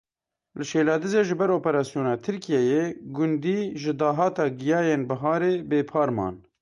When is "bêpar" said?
5.69-6.09